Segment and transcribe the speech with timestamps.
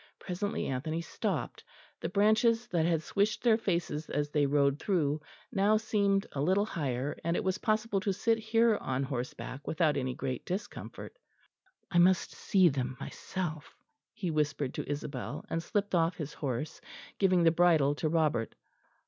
[0.17, 1.63] Presently Anthony stopped;
[1.99, 6.65] the branches that had swished their faces as they rode through now seemed a little
[6.65, 11.15] higher; and it was possible to sit here on horseback without any great discomfort.
[11.91, 13.77] "I must see them myself,"
[14.11, 16.81] he whispered to Isabel; and slipped off his horse,
[17.19, 18.55] giving the bridle to Robert.